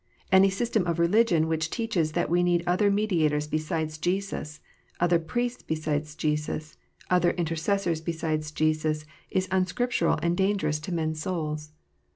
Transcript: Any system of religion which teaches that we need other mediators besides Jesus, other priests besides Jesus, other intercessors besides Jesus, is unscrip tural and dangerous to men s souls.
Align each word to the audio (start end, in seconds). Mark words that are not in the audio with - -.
Any 0.31 0.49
system 0.49 0.87
of 0.87 0.97
religion 0.97 1.47
which 1.47 1.69
teaches 1.69 2.13
that 2.13 2.27
we 2.27 2.41
need 2.41 2.63
other 2.65 2.89
mediators 2.89 3.45
besides 3.47 3.99
Jesus, 3.99 4.59
other 4.99 5.19
priests 5.19 5.61
besides 5.61 6.15
Jesus, 6.15 6.75
other 7.11 7.29
intercessors 7.33 8.01
besides 8.01 8.49
Jesus, 8.49 9.05
is 9.29 9.47
unscrip 9.49 9.89
tural 9.91 10.17
and 10.23 10.35
dangerous 10.35 10.79
to 10.79 10.91
men 10.91 11.11
s 11.11 11.19
souls. 11.19 11.71